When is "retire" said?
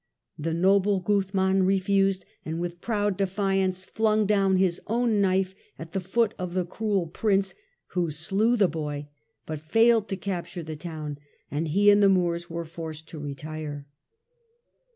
13.19-13.85